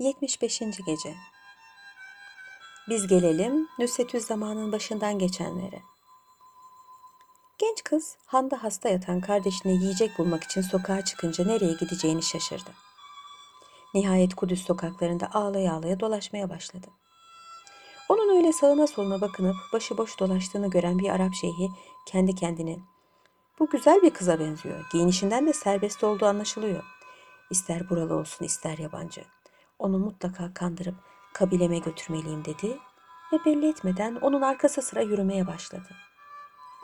[0.00, 0.60] 75.
[0.86, 1.14] Gece
[2.88, 5.82] Biz gelelim Nüsetüz zamanın başından geçenlere.
[7.58, 12.70] Genç kız handa hasta yatan kardeşine yiyecek bulmak için sokağa çıkınca nereye gideceğini şaşırdı.
[13.94, 16.86] Nihayet Kudüs sokaklarında ağlaya ağlaya dolaşmaya başladı.
[18.08, 21.68] Onun öyle sağına soluna bakınıp başıboş dolaştığını gören bir Arap şeyhi
[22.06, 22.78] kendi kendine
[23.58, 24.84] bu güzel bir kıza benziyor.
[24.92, 26.84] Giyinişinden de serbest olduğu anlaşılıyor.
[27.50, 29.24] İster buralı olsun ister yabancı.
[29.80, 30.94] Onu mutlaka kandırıp
[31.32, 32.78] kabileme götürmeliyim dedi
[33.32, 35.88] ve belli etmeden onun arkası sıra yürümeye başladı.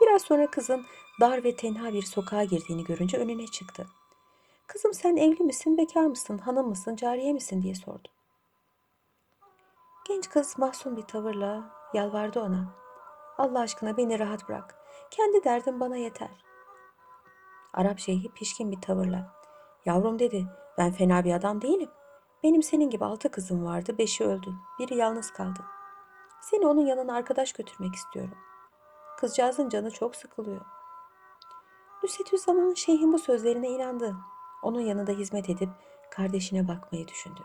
[0.01, 0.85] Biraz sonra kızın
[1.21, 3.87] dar ve tenha bir sokağa girdiğini görünce önüne çıktı.
[4.67, 8.07] Kızım sen evli misin, bekar mısın, hanım mısın, cariye misin diye sordu.
[10.07, 12.75] Genç kız mahzun bir tavırla yalvardı ona.
[13.37, 14.75] Allah aşkına beni rahat bırak.
[15.11, 16.45] Kendi derdim bana yeter.
[17.73, 19.33] Arap şeyhi pişkin bir tavırla.
[19.85, 21.89] Yavrum dedi, ben fena bir adam değilim.
[22.43, 24.53] Benim senin gibi altı kızım vardı, beşi öldü.
[24.79, 25.59] Biri yalnız kaldı.
[26.41, 28.37] Seni onun yanına arkadaş götürmek istiyorum.
[29.17, 30.61] Kızcağızın canı çok sıkılıyor.
[32.03, 34.15] Nusretü zaman şeyhin bu sözlerine inandı.
[34.63, 35.69] Onun yanında hizmet edip
[36.11, 37.41] kardeşine bakmayı düşündü.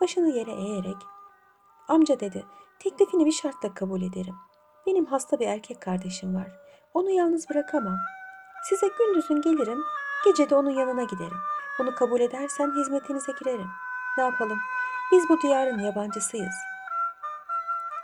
[0.00, 0.96] Başını yere eğerek,
[1.88, 2.46] amca dedi,
[2.78, 4.34] teklifini bir şartla kabul ederim.
[4.86, 6.48] Benim hasta bir erkek kardeşim var.
[6.94, 7.96] Onu yalnız bırakamam.
[8.68, 9.82] Size gündüzün gelirim,
[10.24, 11.38] gece de onun yanına giderim.
[11.78, 13.70] Bunu kabul edersen hizmetinize girerim.
[14.20, 14.60] Ne yapalım?
[15.12, 16.54] Biz bu diyarın yabancısıyız.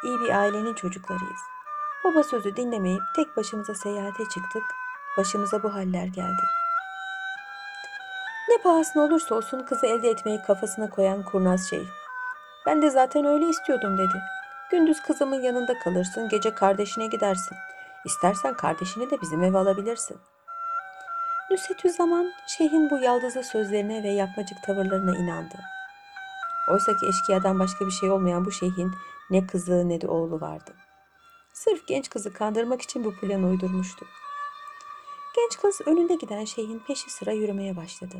[0.04, 1.40] İyi bir ailenin çocuklarıyız.
[2.04, 4.62] Baba sözü dinlemeyip tek başımıza seyahate çıktık.
[5.18, 6.42] Başımıza bu haller geldi.
[8.48, 11.88] Ne pahasına olursa olsun kızı elde etmeyi kafasına koyan kurnaz şey.
[12.66, 14.22] Ben de zaten öyle istiyordum dedi.
[14.70, 17.56] Gündüz kızımın yanında kalırsın, gece kardeşine gidersin.
[18.04, 20.18] İstersen kardeşini de bizim eve alabilirsin.
[21.50, 25.75] Nüsetü zaman şeyhin bu yaldızlı sözlerine ve yapmacık tavırlarına inandı.
[26.68, 28.92] Oysa ki eşkıyadan başka bir şey olmayan bu şeyhin
[29.30, 30.74] ne kızı ne de oğlu vardı.
[31.52, 34.06] Sırf genç kızı kandırmak için bu planı uydurmuştu.
[35.36, 38.16] Genç kız önünde giden şeyhin peşi sıra yürümeye başladı.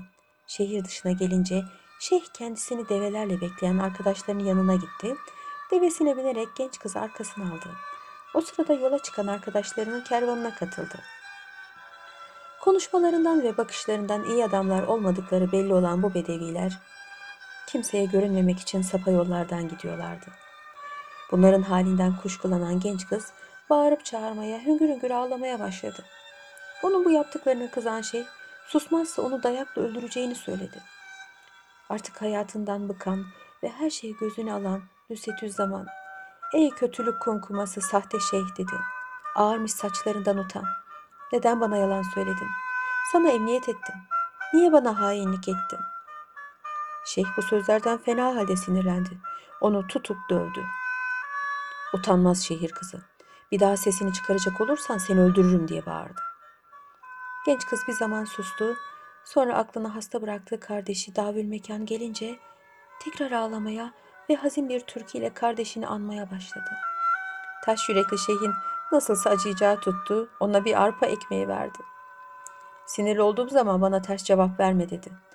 [0.47, 1.65] Şehir dışına gelince
[2.01, 5.17] şeyh kendisini develerle bekleyen arkadaşlarının yanına gitti.
[5.71, 7.69] Devesine binerek genç kızı arkasına aldı.
[8.35, 10.99] O sırada yola çıkan arkadaşlarının kervanına katıldı.
[12.61, 16.79] Konuşmalarından ve bakışlarından iyi adamlar olmadıkları belli olan bu bedeviler
[17.67, 20.27] kimseye görünmemek için sapa yollardan gidiyorlardı.
[21.31, 23.33] Bunların halinden kuşkulanan genç kız
[23.71, 26.05] bağırıp çağırmaya, hüngür hüngür ağlamaya başladı.
[26.83, 28.25] Onun bu yaptıklarına kızan şey
[28.67, 30.83] susmazsa onu dayakla öldüreceğini söyledi.
[31.89, 33.27] Artık hayatından bıkan
[33.63, 35.87] ve her şeyi gözüne alan Nüsetüz zaman
[36.55, 38.77] Ey kötülük kumkuması sahte şeyh dedi.
[39.35, 40.65] Ağarmış saçlarından utan.
[41.33, 42.49] Neden bana yalan söyledin?
[43.13, 43.95] Sana emniyet ettim.
[44.53, 45.79] Niye bana hainlik ettin?
[47.07, 49.19] Şeyh bu sözlerden fena halde sinirlendi.
[49.61, 50.65] Onu tutup dövdü.
[51.95, 53.03] Utanmaz şehir kızı.
[53.53, 56.21] Bir daha sesini çıkaracak olursan seni öldürürüm diye bağırdı.
[57.47, 58.77] Genç kız bir zaman sustu.
[59.25, 62.39] Sonra aklına hasta bıraktığı kardeşi davül mekan gelince
[63.05, 63.93] tekrar ağlamaya
[64.31, 66.71] ve hazin bir türküyle kardeşini anmaya başladı.
[67.65, 68.53] Taş yürekli şeyhin
[68.93, 71.79] nasılsa acıyacağı tuttu, ona bir arpa ekmeği verdi.
[72.87, 75.26] Sinirli olduğum zaman bana ters cevap verme dedi.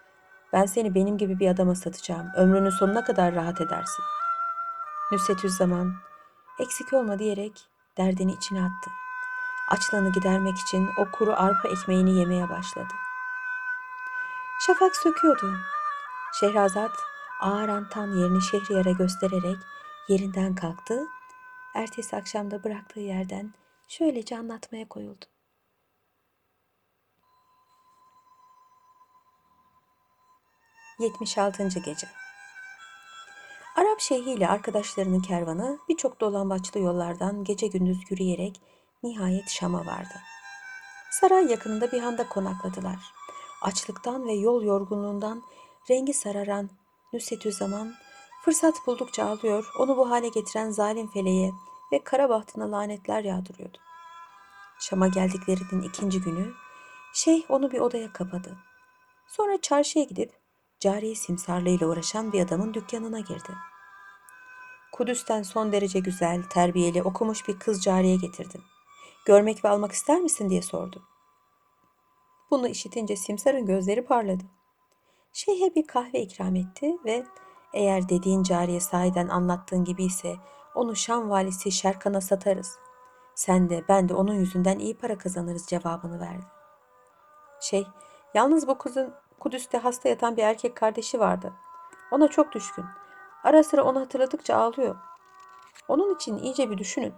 [0.54, 2.28] Ben seni benim gibi bir adama satacağım.
[2.36, 4.04] Ömrünün sonuna kadar rahat edersin.
[5.12, 5.94] Nüsetüz zaman
[6.60, 7.68] eksik olma diyerek
[7.98, 8.92] derdini içine attı.
[9.70, 12.94] Açlığını gidermek için o kuru arpa ekmeğini yemeye başladı.
[14.68, 15.54] Şafak söküyordu.
[16.40, 16.92] Şehrazat
[17.42, 19.58] ağır antan yerini Şehriyar'a göstererek
[20.08, 21.08] yerinden kalktı.
[21.76, 23.54] Ertesi akşamda bıraktığı yerden
[23.88, 25.31] şöylece anlatmaya koyuldu.
[31.02, 32.08] Yetmiş altıncı Gece
[33.76, 38.62] Arap şeyhi ile arkadaşlarının kervanı birçok dolambaçlı yollardan gece gündüz yürüyerek
[39.04, 40.14] nihayet Şam'a vardı.
[41.12, 43.00] Saray yakınında bir handa konakladılar.
[43.62, 45.44] Açlıktan ve yol yorgunluğundan
[45.90, 46.70] rengi sararan
[47.14, 47.94] Nüsetü Zaman
[48.46, 51.52] fırsat buldukça ağlıyor, onu bu hale getiren zalim feleğe
[51.92, 53.78] ve kara bahtına lanetler yağdırıyordu.
[54.80, 56.54] Şam'a geldiklerinin ikinci günü
[57.14, 58.58] şeyh onu bir odaya kapadı.
[59.28, 60.41] Sonra çarşıya gidip
[60.82, 63.52] cariye simsarlığıyla uğraşan bir adamın dükkanına girdi.
[64.92, 68.62] Kudüs'ten son derece güzel, terbiyeli, okumuş bir kız cariye getirdim.
[69.26, 71.04] Görmek ve almak ister misin diye sordu.
[72.52, 74.44] Bunu işitince Simsar'ın gözleri parladı.
[75.34, 77.26] Şeyhe bir kahve ikram etti ve
[77.74, 80.36] eğer dediğin cariye sahiden anlattığın gibi ise
[80.76, 82.76] onu Şam valisi Şerkan'a satarız.
[83.36, 86.46] Sen de ben de onun yüzünden iyi para kazanırız cevabını verdi.
[87.62, 87.88] Şey,
[88.34, 91.54] yalnız bu kızın Kudüs'te hasta yatan bir erkek kardeşi vardı.
[92.12, 92.86] Ona çok düşkün.
[93.44, 94.96] Ara sıra onu hatırladıkça ağlıyor.
[95.88, 97.14] Onun için iyice bir düşünün.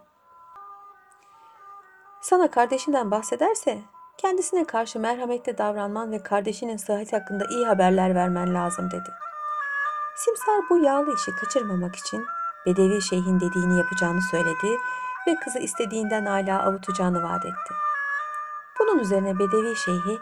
[2.21, 3.81] Sana kardeşinden bahsederse
[4.17, 9.09] kendisine karşı merhametli davranman ve kardeşinin sıhhati hakkında iyi haberler vermen lazım dedi.
[10.15, 12.25] Simsar bu yağlı işi kaçırmamak için
[12.65, 14.77] Bedevi şeyhin dediğini yapacağını söyledi
[15.27, 17.73] ve kızı istediğinden hala avutacağını vaat etti.
[18.79, 20.19] Bunun üzerine Bedevi şeyhi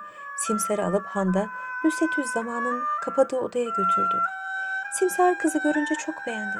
[0.47, 1.47] Simsar'ı alıp handa
[1.83, 4.21] Nusretüz zamanın kapadığı odaya götürdü.
[4.93, 6.57] Simsar kızı görünce çok beğendi.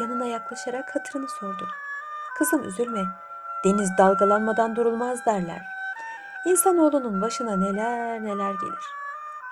[0.00, 1.68] Yanına yaklaşarak hatırını sordu.
[2.38, 3.04] Kızım üzülme,
[3.64, 5.66] deniz dalgalanmadan durulmaz derler.
[6.44, 8.84] İnsanoğlunun başına neler neler gelir.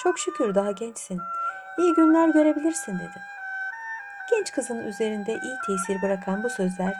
[0.02, 1.20] Çok şükür daha gençsin.
[1.78, 3.22] İyi günler görebilirsin dedi.
[4.30, 6.94] Genç kızın üzerinde iyi tesir bırakan bu sözler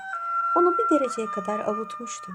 [0.57, 2.33] onu bir dereceye kadar avutmuştu.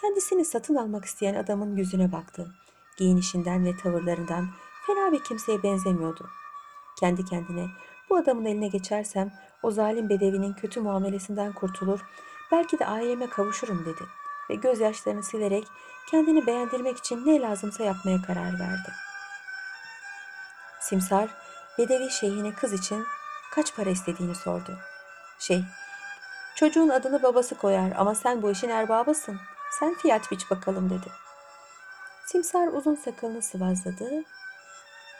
[0.00, 2.46] Kendisini satın almak isteyen adamın yüzüne baktı.
[2.96, 4.48] Giyinişinden ve tavırlarından
[4.86, 6.28] fena bir kimseye benzemiyordu.
[7.00, 7.66] Kendi kendine
[8.10, 9.32] bu adamın eline geçersem
[9.62, 12.00] o zalim bedevinin kötü muamelesinden kurtulur,
[12.52, 14.02] belki de aileme kavuşurum dedi
[14.50, 15.66] ve gözyaşlarını silerek
[16.10, 18.92] kendini beğendirmek için ne lazımsa yapmaya karar verdi.
[20.80, 21.28] Simsar,
[21.78, 23.06] Bedevi şeyhine kız için
[23.50, 24.78] kaç para istediğini sordu.
[25.38, 25.64] Şey,
[26.56, 29.40] çocuğun adını babası koyar ama sen bu işin erbabısın.
[29.80, 31.06] Sen fiyat biç bakalım dedi.
[32.26, 34.24] Simsar uzun sakalını sıvazladı.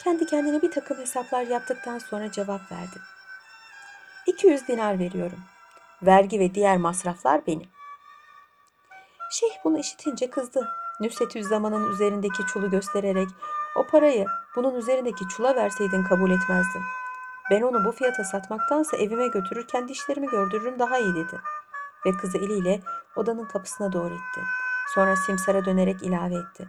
[0.03, 2.99] Kendi kendine bir takım hesaplar yaptıktan sonra cevap verdi.
[4.27, 5.39] 200 dinar veriyorum.
[6.01, 7.69] Vergi ve diğer masraflar benim.
[9.31, 10.67] Şeyh bunu işitince kızdı.
[10.99, 13.27] Nüsetüz zamanın üzerindeki çulu göstererek
[13.75, 14.25] o parayı
[14.55, 16.83] bunun üzerindeki çula verseydin kabul etmezdim.
[17.51, 21.39] Ben onu bu fiyata satmaktansa evime götürür kendi işlerimi gördürürüm daha iyi dedi.
[22.05, 22.81] Ve kızı eliyle
[23.15, 24.41] odanın kapısına doğru itti.
[24.95, 26.67] Sonra Simsar'a dönerek ilave etti.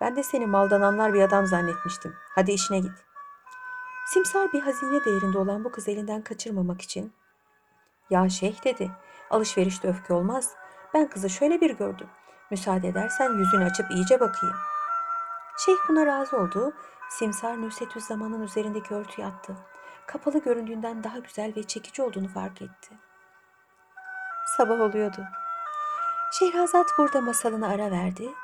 [0.00, 2.14] Ben de seni maldan anlar bir adam zannetmiştim.
[2.34, 3.04] Hadi işine git.
[4.06, 7.12] Simsar bir hazine değerinde olan bu kız elinden kaçırmamak için
[8.10, 8.90] ya şeyh dedi.
[9.30, 10.54] Alışverişte öfke olmaz.
[10.94, 12.08] Ben kızı şöyle bir gördüm.
[12.50, 14.56] Müsaade edersen yüzünü açıp iyice bakayım.
[15.64, 16.72] Şeyh buna razı oldu.
[17.10, 19.56] Simsar Nusretüz zamanın üzerindeki örtüyü attı.
[20.06, 22.94] Kapalı göründüğünden daha güzel ve çekici olduğunu fark etti.
[24.56, 25.24] Sabah oluyordu.
[26.32, 28.34] Şehrazat burada masalına ara verdi.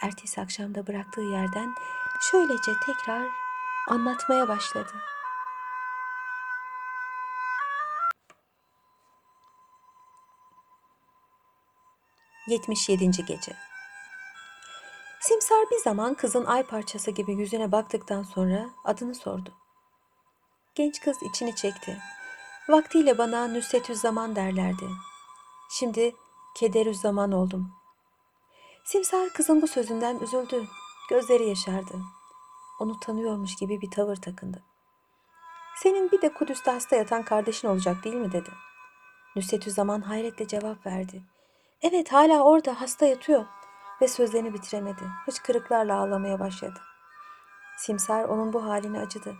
[0.00, 1.74] Ertesi akşamda bıraktığı yerden
[2.20, 3.28] şöylece tekrar
[3.88, 4.92] anlatmaya başladı.
[12.48, 13.52] Yetmiş yedinci gece.
[15.20, 19.54] Simsar bir zaman kızın ay parçası gibi yüzüne baktıktan sonra adını sordu.
[20.74, 21.98] Genç kız içini çekti.
[22.68, 24.88] Vaktiyle bana Nüsetüz Zaman derlerdi.
[25.70, 26.14] Şimdi
[26.54, 27.79] Kederüz Zaman oldum.
[28.84, 30.66] Simsar kızın bu sözünden üzüldü.
[31.10, 32.00] Gözleri yaşardı.
[32.80, 34.62] Onu tanıyormuş gibi bir tavır takındı.
[35.76, 38.50] Senin bir de Kudüs'te hasta yatan kardeşin olacak değil mi dedi.
[39.36, 41.22] Nüsetüz Zaman hayretle cevap verdi.
[41.82, 43.44] Evet hala orada hasta yatıyor
[44.02, 45.02] ve sözlerini bitiremedi.
[45.26, 46.80] Hıçkırıklarla ağlamaya başladı.
[47.78, 49.36] Simsar onun bu haline acıdı.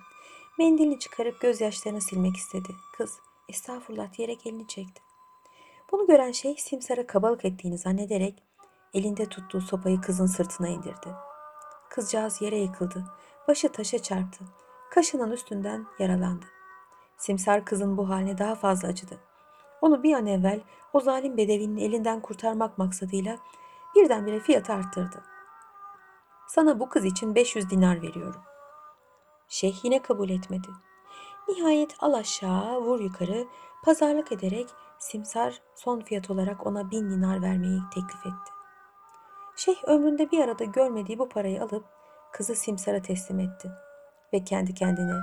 [0.58, 2.68] Mendilini çıkarıp gözyaşlarını silmek istedi.
[2.96, 5.02] Kız estağfurullah diyerek elini çekti.
[5.92, 8.49] Bunu gören şey Simsar'a kabalık ettiğini zannederek
[8.94, 11.14] elinde tuttuğu sopayı kızın sırtına indirdi.
[11.90, 13.04] Kızcağız yere yıkıldı.
[13.48, 14.44] Başı taşa çarptı.
[14.90, 16.46] Kaşının üstünden yaralandı.
[17.16, 19.20] Simsar kızın bu haline daha fazla acıdı.
[19.80, 20.60] Onu bir an evvel
[20.92, 23.38] o zalim bedevinin elinden kurtarmak maksadıyla
[23.96, 25.22] birdenbire fiyatı arttırdı.
[26.48, 28.42] Sana bu kız için 500 dinar veriyorum.
[29.48, 30.68] Şeyh yine kabul etmedi.
[31.48, 33.46] Nihayet al aşağı vur yukarı
[33.84, 34.68] pazarlık ederek
[34.98, 38.59] Simsar son fiyat olarak ona bin dinar vermeyi teklif etti.
[39.64, 41.84] Şeyh ömründe bir arada görmediği bu parayı alıp
[42.32, 43.70] kızı Simsar'a teslim etti.
[44.32, 45.14] Ve kendi kendine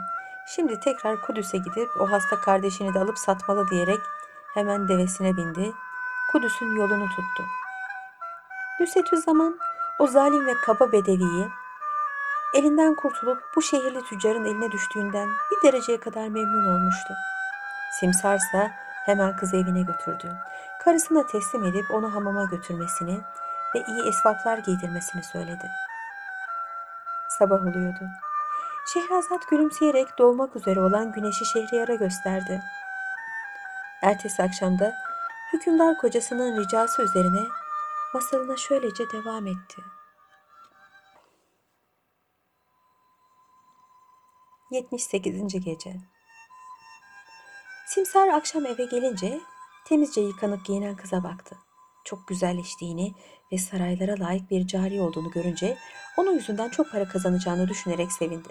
[0.55, 3.99] şimdi tekrar Kudüs'e gidip o hasta kardeşini de alıp satmalı diyerek
[4.53, 5.71] hemen devesine bindi.
[6.31, 7.43] Kudüs'ün yolunu tuttu.
[8.79, 9.59] Nüsetü zaman
[9.99, 11.47] o zalim ve kaba bedeviyi
[12.53, 17.13] elinden kurtulup bu şehirli tüccarın eline düştüğünden bir dereceye kadar memnun olmuştu.
[17.99, 18.71] Simsarsa
[19.05, 20.37] hemen kızı evine götürdü.
[20.83, 23.19] Karısına teslim edip onu hamama götürmesini
[23.77, 25.69] ve iyi esvaplar giydirmesini söyledi.
[27.39, 28.09] Sabah oluyordu.
[28.93, 32.61] Şehrazat gülümseyerek doğmak üzere olan güneşi Şehriyar'a gösterdi.
[34.01, 34.93] Ertesi akşamda
[35.53, 37.47] hükümdar kocasının ricası üzerine
[38.13, 39.81] masalına şöylece devam etti.
[44.71, 45.65] 78.
[45.65, 45.95] Gece
[47.87, 49.39] Simsar akşam eve gelince
[49.85, 51.66] temizce yıkanıp giyinen kıza baktı.
[52.07, 53.13] Çok güzelleştiğini
[53.51, 55.77] ve saraylara layık bir cari olduğunu görünce
[56.17, 58.49] onun yüzünden çok para kazanacağını düşünerek sevindi.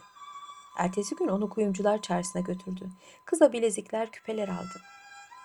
[0.78, 2.88] Ertesi gün onu kuyumcular çarşısına götürdü.
[3.24, 4.80] Kıza bilezikler, küpeler aldı.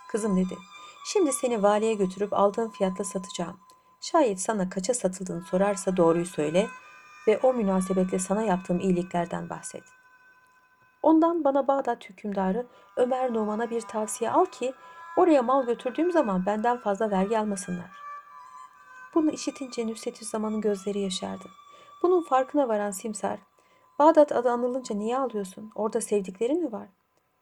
[0.09, 0.57] Kızım dedi,
[1.05, 3.59] şimdi seni valiye götürüp aldığın fiyatla satacağım.
[4.01, 6.67] Şayet sana kaça satıldığını sorarsa doğruyu söyle
[7.27, 9.83] ve o münasebetle sana yaptığım iyiliklerden bahset.
[11.03, 14.73] Ondan bana Bağdat hükümdarı Ömer Numan'a bir tavsiye al ki
[15.17, 17.91] oraya mal götürdüğüm zaman benden fazla vergi almasınlar.
[19.15, 21.45] Bunu işitince Nusretüzzaman'ın gözleri yaşardı.
[22.03, 23.39] Bunun farkına varan Simsar,
[24.01, 25.71] Bağdat adı anılınca niye ağlıyorsun?
[25.75, 26.87] Orada sevdiklerin mi var?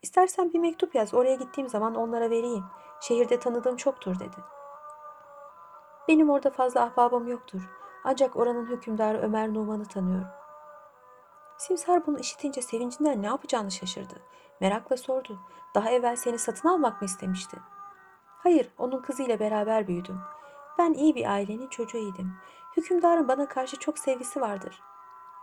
[0.02, 2.64] İstersen bir mektup yaz, oraya gittiğim zaman onlara vereyim.
[3.02, 4.36] Şehirde tanıdığım çoktur dedi.
[6.08, 7.70] Benim orada fazla ahbabım yoktur.
[8.04, 10.28] Ancak oranın hükümdarı Ömer Numan'ı tanıyorum.
[11.58, 14.16] Simsar bunu işitince sevincinden ne yapacağını şaşırdı.
[14.60, 15.40] Merakla sordu.
[15.76, 17.58] Daha evvel seni satın almak mı istemişti?
[18.38, 20.20] Hayır, onun kızıyla beraber büyüdüm.
[20.78, 22.34] Ben iyi bir ailenin çocuğuydum.
[22.78, 24.82] Hükümdarın bana karşı çok sevgisi vardır.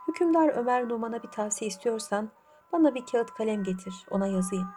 [0.09, 2.31] Hükümdar Ömer Numan'a bir tavsiye istiyorsan
[2.73, 4.69] bana bir kağıt kalem getir, ona yazayım.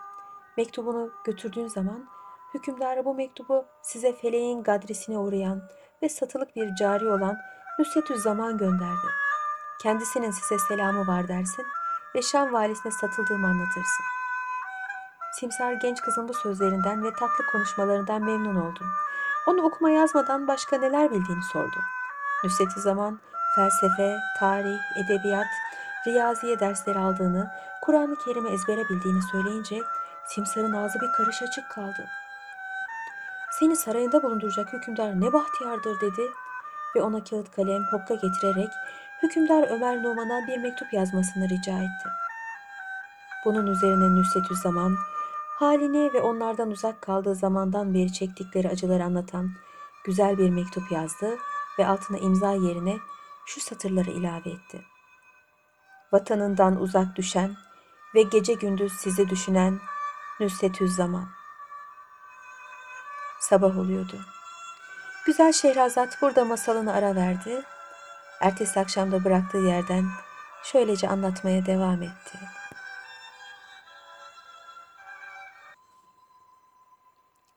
[0.58, 2.10] Mektubunu götürdüğün zaman
[2.53, 5.62] hükümdara bu mektubu size feleğin gadresine uğrayan
[6.03, 7.38] ve satılık bir cari olan
[7.79, 9.08] Nusretüzzaman gönderdi.
[9.81, 11.65] Kendisinin size selamı var dersin
[12.15, 14.18] ve Şam valisine satıldığımı anlatırsın.
[15.39, 18.79] Simsar genç kızın bu sözlerinden ve tatlı konuşmalarından memnun oldu.
[19.48, 21.75] Onu okuma yazmadan başka neler bildiğini sordu.
[22.43, 23.19] Nusret'i zaman
[23.55, 25.48] felsefe, tarih, edebiyat,
[26.08, 29.81] riyaziye dersleri aldığını, Kur'an-ı Kerim'i ezbere bildiğini söyleyince
[30.25, 32.08] Simsar'ın ağzı bir karış açık kaldı.
[33.51, 36.31] Seni sarayında bulunduracak hükümdar ne bahtiyardır dedi
[36.96, 38.69] ve ona kağıt kalem hokka getirerek
[39.24, 42.10] hükümdar Ömer Numan'a bir mektup yazmasını rica etti.
[43.46, 44.96] Bunun üzerine Nusretüzzaman
[45.59, 49.51] halini ve onlardan uzak kaldığı zamandan beri çektikleri acıları anlatan
[50.05, 51.37] güzel bir mektup yazdı
[51.79, 52.97] ve altına imza yerine
[53.45, 54.81] şu satırları ilave etti.
[56.11, 57.55] Vatanından uzak düşen
[58.15, 59.79] ve gece gündüz sizi düşünen
[60.39, 61.29] Nusretüzzaman.
[63.39, 64.19] Sabah oluyordu.
[65.25, 67.63] Güzel Şehrazat burada masalını ara verdi.
[68.41, 70.05] Ertesi akşamda bıraktığı yerden
[70.63, 72.58] şöylece anlatmaya devam etti.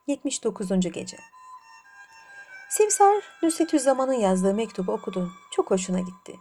[0.06, 1.16] Yetmiş dokuzuncu gece.
[2.70, 5.30] Simsar Nusretüzzaman'ın yazdığı mektubu okudu.
[5.50, 6.38] Çok hoşuna gitti.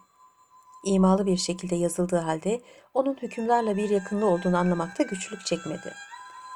[0.84, 2.62] İmalı bir şekilde yazıldığı halde
[2.94, 5.94] onun hükümdarla bir yakınlığı olduğunu anlamakta güçlük çekmedi.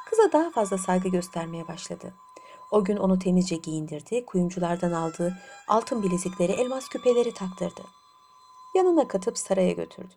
[0.10, 2.14] Kıza daha fazla saygı göstermeye başladı.
[2.72, 7.82] O gün onu temizce giyindirdi, kuyumculardan aldığı altın bilezikleri, elmas küpeleri taktırdı.
[8.76, 10.14] Yanına katıp saraya götürdü.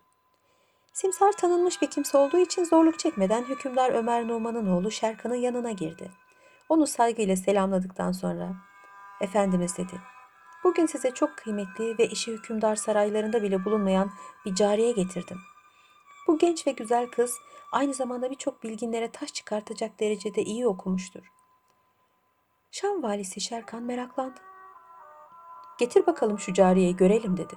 [0.92, 6.10] Simsar tanınmış bir kimse olduğu için zorluk çekmeden hükümdar Ömer Numan'ın oğlu Şerkan'ın yanına girdi.
[6.68, 8.56] Onu saygıyla selamladıktan sonra
[9.20, 10.00] Efendimiz dedi.
[10.64, 14.10] Bugün size çok kıymetli ve işi hükümdar saraylarında bile bulunmayan
[14.44, 15.38] bir cariye getirdim.
[16.26, 17.38] Bu genç ve güzel kız
[17.72, 21.32] aynı zamanda birçok bilginlere taş çıkartacak derecede iyi okumuştur.
[22.70, 24.40] Şam valisi Şerkan meraklandı.
[25.78, 27.54] Getir bakalım şu cariyeyi görelim dedi.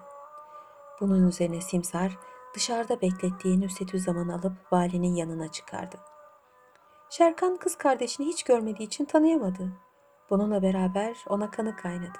[1.00, 2.18] Bunun üzerine Simsar
[2.56, 6.11] dışarıda beklettiği Nusretüzzaman'ı alıp valinin yanına çıkardı.
[7.12, 9.72] Şerkan kız kardeşini hiç görmediği için tanıyamadı.
[10.30, 12.20] Bununla beraber ona kanı kaynadı.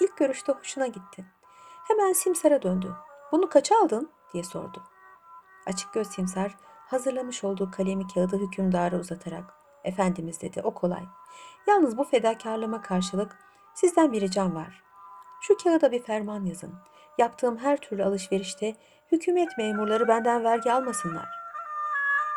[0.00, 1.24] İlk görüşte hoşuna gitti.
[1.88, 2.94] Hemen Simsar'a döndü.
[3.32, 4.82] Bunu kaça aldın diye sordu.
[5.66, 6.56] Açık göz Simsar
[6.86, 9.54] hazırlamış olduğu kalemi kağıdı hükümdara uzatarak
[9.84, 11.02] Efendimiz dedi o kolay.
[11.66, 13.36] Yalnız bu fedakarlığıma karşılık
[13.74, 14.82] sizden bir ricam var.
[15.40, 16.74] Şu kağıda bir ferman yazın.
[17.18, 18.76] Yaptığım her türlü alışverişte
[19.12, 21.28] hükümet memurları benden vergi almasınlar.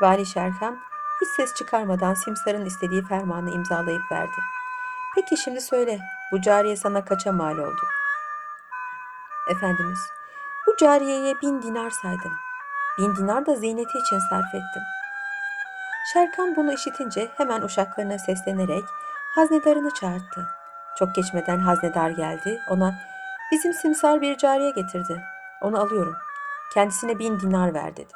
[0.02, 0.91] Vali Şerkan
[1.22, 4.38] hiç ses çıkarmadan Simsar'ın istediği fermanı imzalayıp verdi.
[5.16, 6.00] Peki şimdi söyle,
[6.32, 7.82] bu cariye sana kaça mal oldu?
[9.50, 10.00] Efendimiz,
[10.68, 12.34] bu cariyeye bin dinar saydım.
[12.98, 14.84] Bin dinar da ziyneti için sarf ettim.
[16.14, 18.84] Şerkan bunu işitince hemen uşaklarına seslenerek
[19.36, 20.48] haznedarını çağırdı.
[21.00, 22.62] Çok geçmeden haznedar geldi.
[22.70, 22.94] Ona
[23.52, 25.24] bizim simsar bir cariye getirdi.
[25.62, 26.16] Onu alıyorum.
[26.74, 28.14] Kendisine bin dinar ver dedi.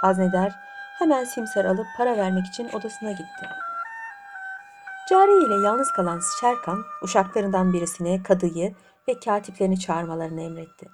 [0.00, 0.52] Haznedar
[0.98, 3.46] hemen simsar alıp para vermek için odasına gitti.
[5.10, 8.74] Cariye ile yalnız kalan Şerkan, uşaklarından birisine kadıyı
[9.08, 10.88] ve katiplerini çağırmalarını emretti.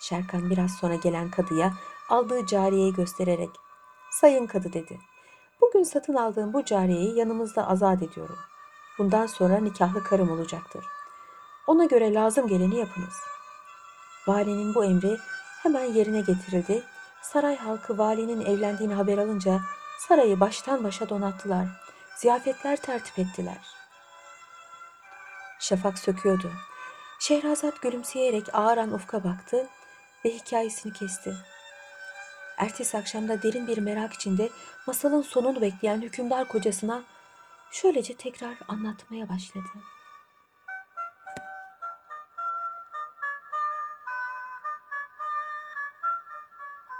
[0.00, 1.72] Şerkan biraz sonra gelen kadıya
[2.08, 3.50] aldığı cariyeyi göstererek,
[4.10, 4.98] ''Sayın kadı'' dedi.
[5.60, 8.38] ''Bugün satın aldığım bu cariyeyi yanımızda azat ediyorum.
[8.98, 10.84] Bundan sonra nikahlı karım olacaktır.
[11.66, 13.34] Ona göre lazım geleni yapınız.''
[14.26, 15.18] Valinin bu emri
[15.62, 16.82] hemen yerine getirildi.
[17.24, 19.60] Saray halkı valinin evlendiğini haber alınca
[19.98, 21.66] sarayı baştan başa donattılar
[22.16, 23.58] ziyafetler tertip ettiler.
[25.60, 26.52] Şafak söküyordu.
[27.20, 29.66] Şehrazat gülümseyerek ağıran ufka baktı
[30.24, 31.34] ve hikayesini kesti.
[32.58, 34.48] Ertesi akşamda derin bir merak içinde
[34.86, 37.02] masalın sonunu bekleyen hükümdar kocasına
[37.70, 39.68] şöylece tekrar anlatmaya başladı.